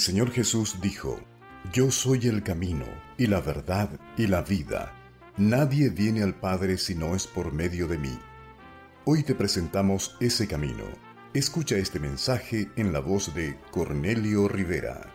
[0.00, 1.20] Señor Jesús dijo,
[1.74, 2.86] Yo soy el camino,
[3.18, 4.94] y la verdad, y la vida.
[5.36, 8.18] Nadie viene al Padre si no es por medio de mí.
[9.04, 10.84] Hoy te presentamos ese camino.
[11.34, 15.12] Escucha este mensaje en la voz de Cornelio Rivera.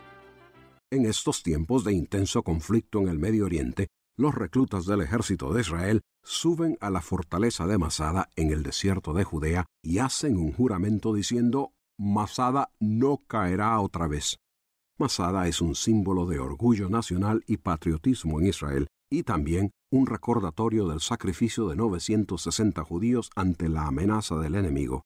[0.92, 5.62] En estos tiempos de intenso conflicto en el Medio Oriente, los reclutas del ejército de
[5.62, 10.52] Israel suben a la fortaleza de Masada en el desierto de Judea y hacen un
[10.52, 14.38] juramento diciendo, Masada no caerá otra vez.
[14.98, 20.88] Masada es un símbolo de orgullo nacional y patriotismo en Israel y también un recordatorio
[20.88, 25.02] del sacrificio de 960 judíos ante la amenaza del enemigo.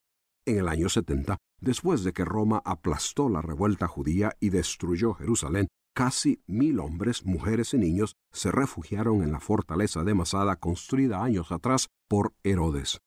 [0.46, 5.66] En el año 70, después de que Roma aplastó la revuelta judía y destruyó Jerusalén,
[5.92, 11.50] casi mil hombres, mujeres y niños se refugiaron en la fortaleza de Masada construida años
[11.50, 13.00] atrás por Herodes.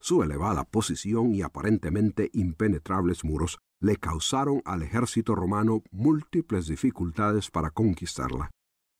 [0.00, 7.70] Su elevada posición y aparentemente impenetrables muros le causaron al ejército romano múltiples dificultades para
[7.70, 8.50] conquistarla.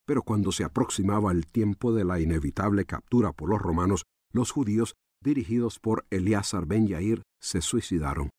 [0.06, 4.94] Pero cuando se aproximaba el tiempo de la inevitable captura por los romanos, los judíos,
[5.22, 8.30] dirigidos por Eleazar ben Yair, se suicidaron.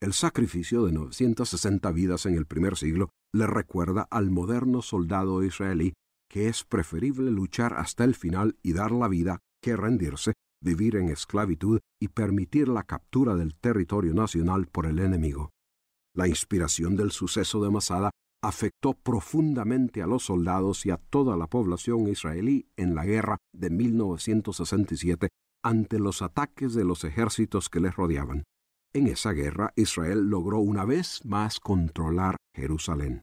[0.00, 5.92] El sacrificio de 960 vidas en el primer siglo le recuerda al moderno soldado israelí
[6.30, 11.08] que es preferible luchar hasta el final y dar la vida que rendirse, vivir en
[11.08, 15.50] esclavitud y permitir la captura del territorio nacional por el enemigo.
[16.20, 18.10] La inspiración del suceso de Masada
[18.42, 23.70] afectó profundamente a los soldados y a toda la población israelí en la guerra de
[23.70, 25.30] 1967
[25.64, 28.44] ante los ataques de los ejércitos que les rodeaban.
[28.92, 33.22] En esa guerra Israel logró una vez más controlar Jerusalén.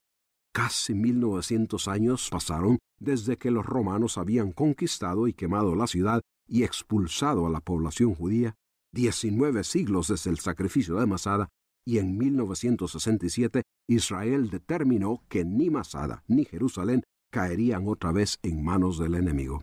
[0.52, 6.64] Casi 1900 años pasaron desde que los romanos habían conquistado y quemado la ciudad y
[6.64, 8.56] expulsado a la población judía,
[8.94, 11.48] 19 siglos desde el sacrificio de Masada,
[11.88, 19.00] y en 1967 Israel determinó que ni Masada ni Jerusalén caerían otra vez en manos
[19.00, 19.62] del enemigo.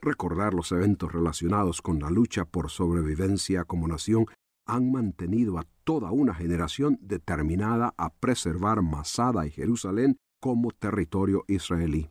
[0.00, 4.24] Recordar los eventos relacionados con la lucha por sobrevivencia como nación
[4.66, 12.08] han mantenido a toda una generación determinada a preservar Masada y Jerusalén como territorio israelí.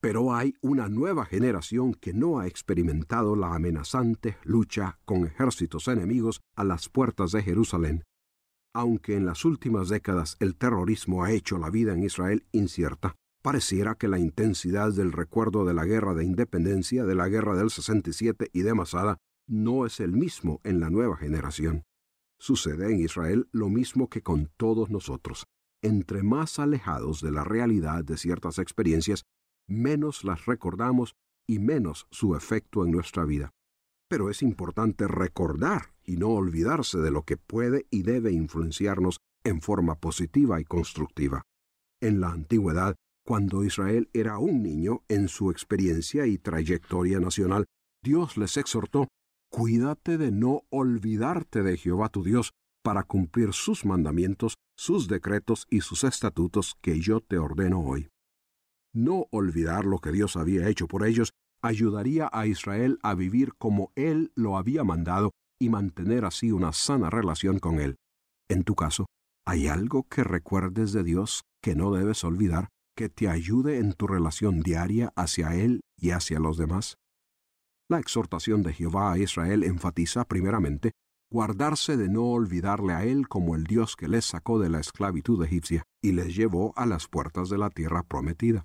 [0.00, 6.40] Pero hay una nueva generación que no ha experimentado la amenazante lucha con ejércitos enemigos
[6.54, 8.04] a las puertas de Jerusalén.
[8.74, 13.94] Aunque en las últimas décadas el terrorismo ha hecho la vida en Israel incierta, pareciera
[13.94, 18.50] que la intensidad del recuerdo de la guerra de independencia, de la guerra del 67
[18.52, 21.84] y de Masada no es el mismo en la nueva generación.
[22.38, 25.46] Sucede en Israel lo mismo que con todos nosotros.
[25.82, 29.24] Entre más alejados de la realidad de ciertas experiencias,
[29.66, 31.14] menos las recordamos
[31.48, 33.50] y menos su efecto en nuestra vida.
[34.08, 39.60] Pero es importante recordar y no olvidarse de lo que puede y debe influenciarnos en
[39.60, 41.42] forma positiva y constructiva.
[42.00, 47.66] En la antigüedad, cuando Israel era un niño en su experiencia y trayectoria nacional,
[48.02, 49.08] Dios les exhortó,
[49.50, 52.52] Cuídate de no olvidarte de Jehová tu Dios
[52.82, 58.08] para cumplir sus mandamientos, sus decretos y sus estatutos que yo te ordeno hoy.
[58.94, 61.32] No olvidar lo que Dios había hecho por ellos
[61.62, 67.10] ayudaría a Israel a vivir como Él lo había mandado y mantener así una sana
[67.10, 67.96] relación con Él.
[68.48, 69.06] En tu caso,
[69.46, 74.06] ¿hay algo que recuerdes de Dios que no debes olvidar, que te ayude en tu
[74.06, 76.96] relación diaria hacia Él y hacia los demás?
[77.90, 80.92] La exhortación de Jehová a Israel enfatiza primeramente
[81.30, 85.42] guardarse de no olvidarle a Él como el Dios que les sacó de la esclavitud
[85.44, 88.64] egipcia y les llevó a las puertas de la tierra prometida.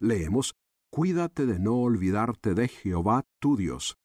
[0.00, 0.54] Leemos,
[0.94, 3.98] Cuídate de no olvidarte de Jehová tu Dios.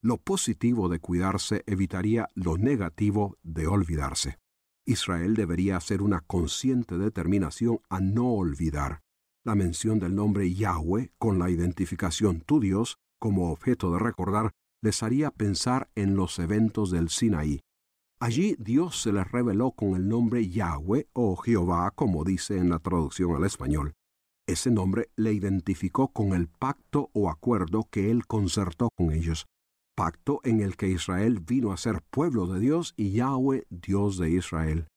[0.00, 4.38] Lo positivo de cuidarse evitaría lo negativo de olvidarse.
[4.86, 9.00] Israel debería hacer una consciente determinación a no olvidar.
[9.44, 15.02] La mención del nombre Yahweh con la identificación tu Dios como objeto de recordar les
[15.02, 17.62] haría pensar en los eventos del Sinaí.
[18.20, 22.78] Allí Dios se les reveló con el nombre Yahweh o Jehová, como dice en la
[22.78, 23.94] traducción al español.
[24.48, 29.44] Ese nombre le identificó con el pacto o acuerdo que él concertó con ellos,
[29.94, 34.30] pacto en el que Israel vino a ser pueblo de Dios y Yahweh Dios de
[34.30, 34.88] Israel.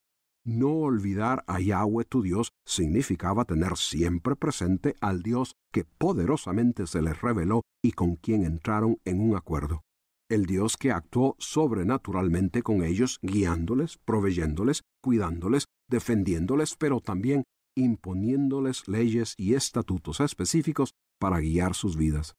[0.45, 7.01] No olvidar a Yahweh tu Dios significaba tener siempre presente al Dios que poderosamente se
[7.01, 9.81] les reveló y con quien entraron en un acuerdo.
[10.29, 17.43] El Dios que actuó sobrenaturalmente con ellos, guiándoles, proveyéndoles, cuidándoles, defendiéndoles, pero también
[17.75, 22.35] imponiéndoles leyes y estatutos específicos para guiar sus vidas.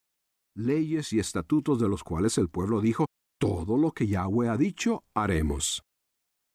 [0.54, 3.06] Leyes y estatutos de los cuales el pueblo dijo,
[3.38, 5.82] todo lo que Yahweh ha dicho, haremos.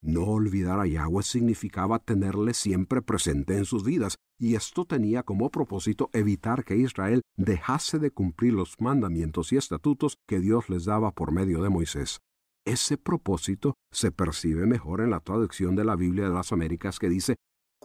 [0.00, 5.50] No olvidar a Yahweh significaba tenerle siempre presente en sus vidas, y esto tenía como
[5.50, 11.10] propósito evitar que Israel dejase de cumplir los mandamientos y estatutos que Dios les daba
[11.10, 12.20] por medio de Moisés.
[12.64, 17.08] Ese propósito se percibe mejor en la traducción de la Biblia de las Américas que
[17.08, 17.36] dice,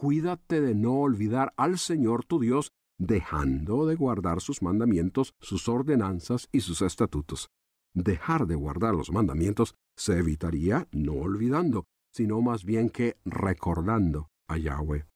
[0.04, 6.46] Cuídate de no olvidar al Señor tu Dios, dejando de guardar sus mandamientos, sus ordenanzas
[6.52, 7.48] y sus estatutos.
[7.94, 14.58] Dejar de guardar los mandamientos se evitaría no olvidando, sino más bien que recordando a
[14.58, 15.06] Yahweh.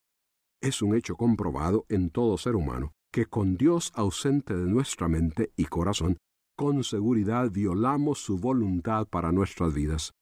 [0.62, 5.52] Es un hecho comprobado en todo ser humano que con Dios ausente de nuestra mente
[5.54, 6.16] y corazón,
[6.56, 10.12] con seguridad violamos su voluntad para nuestras vidas.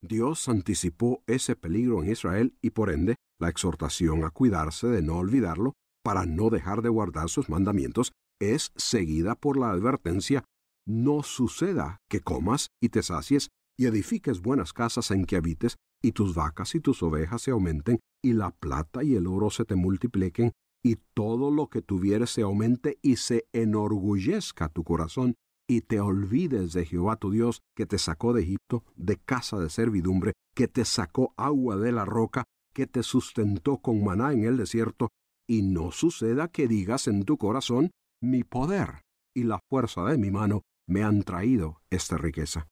[0.00, 5.16] Dios anticipó ese peligro en Israel y por ende la exhortación a cuidarse de no
[5.18, 5.72] olvidarlo
[6.04, 10.44] para no dejar de guardar sus mandamientos es seguida por la advertencia
[10.86, 13.48] no suceda que comas y te sacies
[13.78, 17.98] y edifiques buenas casas en que habites y tus vacas y tus ovejas se aumenten,
[18.22, 20.52] y la plata y el oro se te multipliquen,
[20.84, 25.34] y todo lo que tuvieres se aumente y se enorgullezca tu corazón,
[25.66, 29.70] y te olvides de Jehová tu Dios, que te sacó de Egipto, de casa de
[29.70, 32.44] servidumbre, que te sacó agua de la roca,
[32.74, 35.08] que te sustentó con maná en el desierto,
[35.48, 37.90] y no suceda que digas en tu corazón,
[38.20, 39.02] mi poder
[39.34, 42.68] y la fuerza de mi mano me han traído esta riqueza.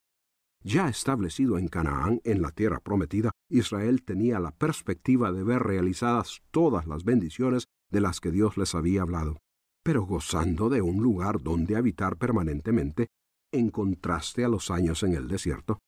[0.64, 6.40] Ya establecido en Canaán, en la tierra prometida, Israel tenía la perspectiva de ver realizadas
[6.50, 9.38] todas las bendiciones de las que Dios les había hablado,
[9.82, 13.08] pero gozando de un lugar donde habitar permanentemente,
[13.52, 15.80] en contraste a los años en el desierto,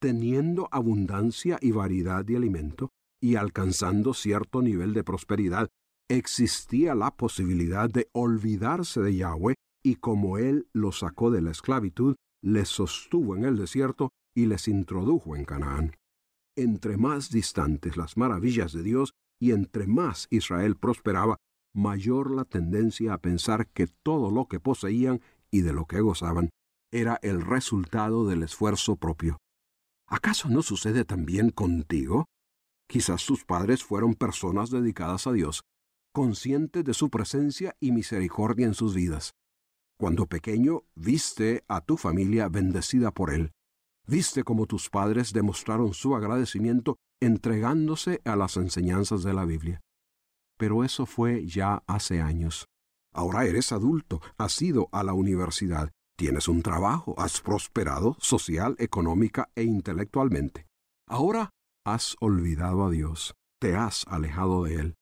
[0.00, 2.90] teniendo abundancia y variedad de alimento,
[3.22, 5.68] y alcanzando cierto nivel de prosperidad,
[6.10, 12.16] existía la posibilidad de olvidarse de Yahweh y como Él los sacó de la esclavitud,
[12.42, 15.96] les sostuvo en el desierto y les introdujo en Canaán.
[16.56, 21.36] Entre más distantes las maravillas de Dios y entre más Israel prosperaba,
[21.74, 25.20] mayor la tendencia a pensar que todo lo que poseían
[25.50, 26.50] y de lo que gozaban
[26.92, 29.38] era el resultado del esfuerzo propio.
[30.08, 32.26] ¿Acaso no sucede también contigo?
[32.88, 35.62] Quizás tus padres fueron personas dedicadas a Dios,
[36.12, 39.32] conscientes de su presencia y misericordia en sus vidas.
[39.98, 43.52] Cuando pequeño viste a tu familia bendecida por Él,
[44.06, 49.80] Viste cómo tus padres demostraron su agradecimiento entregándose a las enseñanzas de la Biblia.
[50.58, 52.66] Pero eso fue ya hace años.
[53.14, 59.50] Ahora eres adulto, has ido a la universidad, tienes un trabajo, has prosperado social, económica
[59.54, 60.66] e intelectualmente.
[61.08, 61.50] Ahora
[61.84, 64.94] has olvidado a Dios, te has alejado de Él.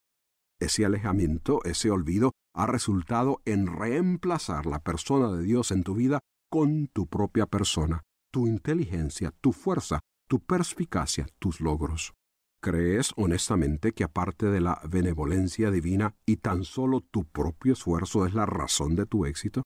[0.61, 6.21] Ese alejamiento, ese olvido, ha resultado en reemplazar la persona de Dios en tu vida
[6.51, 12.15] con tu propia persona tu inteligencia, tu fuerza, tu perspicacia, tus logros.
[12.63, 18.35] ¿Crees honestamente que aparte de la benevolencia divina y tan solo tu propio esfuerzo es
[18.35, 19.63] la razón de tu éxito?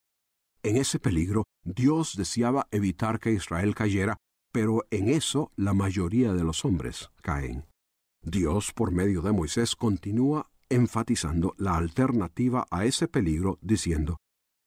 [0.62, 4.16] En ese peligro, Dios deseaba evitar que Israel cayera,
[4.54, 7.64] pero en eso la mayoría de los hombres caen.
[8.23, 14.18] Dios, por medio de Moisés, continúa enfatizando la alternativa a ese peligro, diciendo,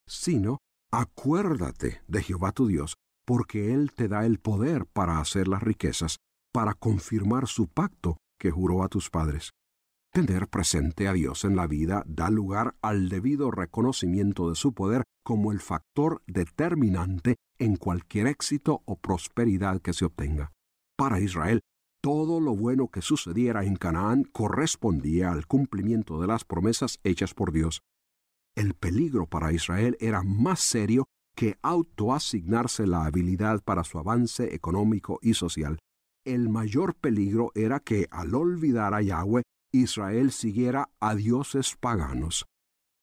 [0.05, 0.57] sino,
[0.91, 6.17] acuérdate de Jehová tu Dios, porque Él te da el poder para hacer las riquezas,
[6.53, 9.51] para confirmar su pacto que juró a tus padres.
[10.11, 15.03] Tener presente a Dios en la vida da lugar al debido reconocimiento de su poder
[15.23, 20.51] como el factor determinante en cualquier éxito o prosperidad que se obtenga.
[20.97, 21.61] Para Israel,
[22.01, 27.51] todo lo bueno que sucediera en Canaán correspondía al cumplimiento de las promesas hechas por
[27.51, 27.81] Dios.
[28.55, 35.19] El peligro para Israel era más serio que autoasignarse la habilidad para su avance económico
[35.21, 35.77] y social.
[36.25, 42.45] El mayor peligro era que, al olvidar a Yahweh, Israel siguiera a dioses paganos.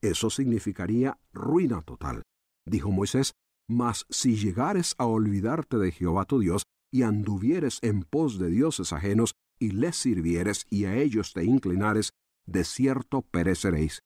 [0.02, 2.22] Eso significaría ruina total.
[2.66, 3.32] Dijo Moisés,
[3.68, 8.92] mas si llegares a olvidarte de Jehová tu Dios, y anduvieres en pos de dioses
[8.92, 12.12] ajenos, y les sirvieres y a ellos te inclinares,
[12.46, 14.00] de cierto pereceréis.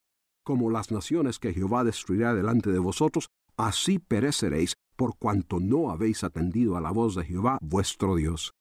[0.44, 6.24] como las naciones que Jehová destruirá delante de vosotros, así pereceréis por cuanto no habéis
[6.24, 8.54] atendido a la voz de Jehová vuestro Dios.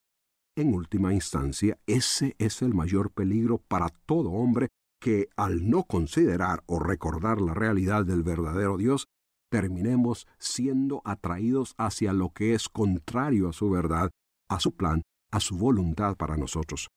[0.58, 4.68] En última instancia, ese es el mayor peligro para todo hombre
[5.00, 9.08] que al no considerar o recordar la realidad del verdadero Dios,
[9.50, 14.12] terminemos siendo atraídos hacia lo que es contrario a su verdad,
[14.50, 15.02] a su plan,
[15.32, 16.88] a su voluntad para nosotros.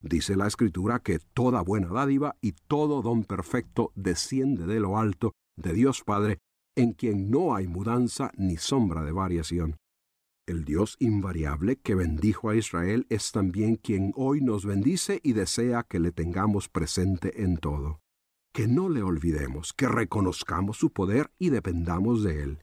[0.00, 5.32] Dice la Escritura que toda buena dádiva y todo don perfecto desciende de lo alto,
[5.56, 6.38] de Dios Padre,
[6.76, 9.76] en quien no hay mudanza ni sombra de variación.
[10.46, 15.84] El Dios invariable que bendijo a Israel es también quien hoy nos bendice y desea
[15.84, 18.03] que le tengamos presente en todo.
[18.54, 22.62] Que no le olvidemos, que reconozcamos su poder y dependamos de él.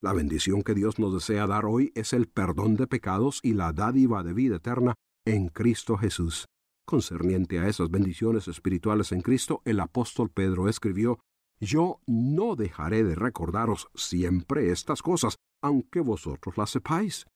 [0.00, 3.74] La bendición que Dios nos desea dar hoy es el perdón de pecados y la
[3.74, 4.94] dádiva de vida eterna
[5.26, 6.46] en Cristo Jesús.
[6.86, 11.18] Concerniente a esas bendiciones espirituales en Cristo, el apóstol Pedro escribió,
[11.60, 17.26] Yo no dejaré de recordaros siempre estas cosas, aunque vosotros las sepáis,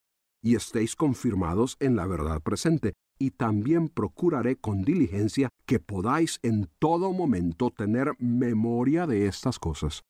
[0.43, 6.67] y estéis confirmados en la verdad presente, y también procuraré con diligencia que podáis en
[6.79, 10.01] todo momento tener memoria de estas cosas.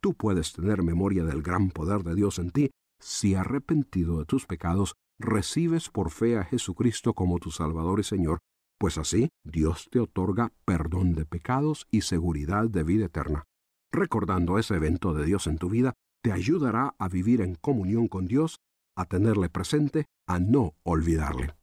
[0.00, 4.46] Tú puedes tener memoria del gran poder de Dios en ti si arrepentido de tus
[4.46, 8.38] pecados recibes por fe a Jesucristo como tu Salvador y Señor
[8.78, 13.44] pues así Dios te otorga perdón de pecados y seguridad de vida eterna.
[13.92, 18.26] Recordando ese evento de Dios en tu vida, te ayudará a vivir en comunión con
[18.26, 18.58] Dios,
[18.96, 21.54] a tenerle presente, a no olvidarle.